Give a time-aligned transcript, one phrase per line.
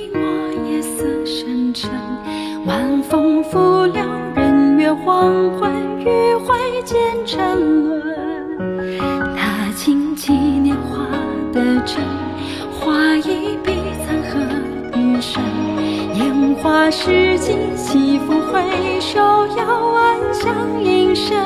[0.00, 0.18] 寂寞
[0.66, 1.90] 夜色深沉。
[2.64, 4.02] 晚风拂柳
[4.34, 8.98] 人月黄昏，余晖渐沉沦。
[9.36, 11.04] 他轻启年华
[11.52, 11.96] 的针，
[12.72, 13.74] 画一笔
[14.06, 14.40] 残荷
[14.98, 15.42] 余生。
[16.14, 18.62] 烟花逝尽，西风回
[19.00, 19.20] 首，
[19.58, 21.36] 遥安响应声。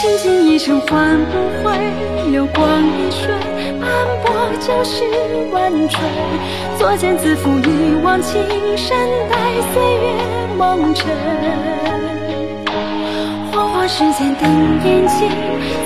[0.00, 1.76] 倾尽一生换不回，
[2.30, 3.34] 流光一瞬，
[4.60, 5.04] 旧时
[5.52, 6.02] 万春。
[6.78, 8.42] 作茧自缚，一往情
[8.76, 8.96] 深，
[9.30, 9.36] 待
[9.72, 10.14] 岁月
[10.56, 11.06] 蒙尘。
[13.50, 14.50] 黄花世间等
[14.84, 15.28] 眼睛，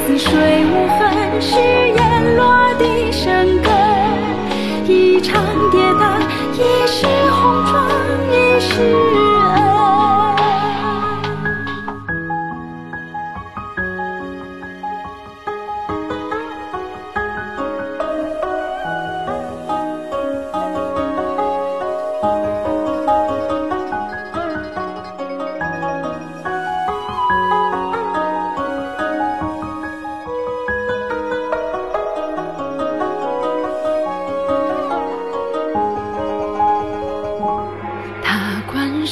[0.06, 3.72] 似水无痕，誓言落地生根。
[4.86, 6.20] 一场跌宕，
[6.52, 7.88] 一世红妆，
[8.30, 8.72] 一世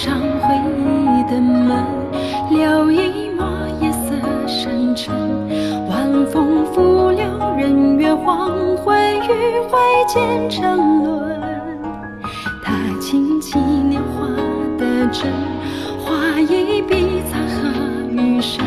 [0.05, 1.87] 上回忆的门，
[2.51, 3.47] 留一抹
[3.81, 4.13] 夜色
[4.49, 5.15] 深沉。
[5.89, 7.25] 晚风拂柳
[7.57, 11.41] 人约黄昏，余晖渐沉沦。
[12.65, 14.27] 他轻启年华
[14.77, 15.33] 的针，
[16.01, 17.71] 画一笔残荷
[18.11, 18.67] 余生。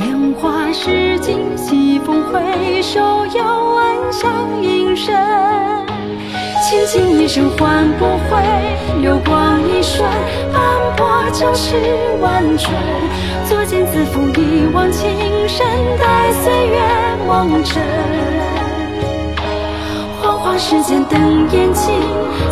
[0.00, 2.98] 烟花逝尽，西风回首，
[3.36, 4.07] 遥问。
[6.90, 8.42] 尽一生换不回，
[9.02, 10.08] 流光一瞬，
[10.54, 10.62] 斑
[10.96, 11.76] 驳旧事
[12.18, 12.74] 万春。
[13.46, 15.10] 作茧自缚，一往情
[15.46, 15.66] 深，
[16.00, 16.80] 待岁月
[17.26, 17.82] 蒙尘。
[20.18, 21.20] 黄花时间等
[21.52, 21.92] 眼睛，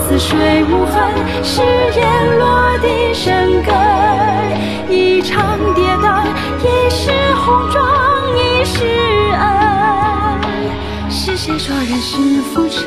[0.07, 1.11] 似水无痕，
[1.43, 1.63] 誓
[1.99, 3.75] 言落地生根。
[4.95, 6.27] 一场跌宕，
[6.61, 7.89] 一世红妆，
[8.37, 8.85] 一世
[9.33, 11.11] 恩。
[11.11, 12.86] 是谁说人世浮沉？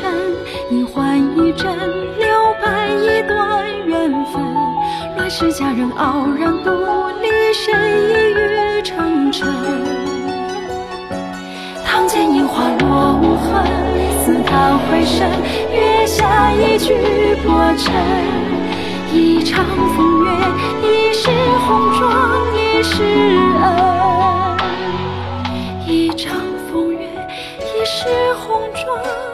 [5.40, 6.68] 是佳人傲然独
[7.22, 9.42] 立，谁一语成谶？
[11.82, 13.64] 堂前樱花落无痕，
[14.22, 15.30] 似他回身，
[15.72, 16.94] 月下一曲
[17.42, 17.90] 薄尘。
[19.14, 19.64] 一场
[19.96, 20.30] 风月，
[20.82, 21.30] 一世
[21.66, 22.12] 红妆，
[22.54, 23.02] 一世
[23.62, 23.64] 恩。
[25.86, 26.36] 一场
[26.70, 26.98] 风月，
[27.64, 29.29] 一世红妆。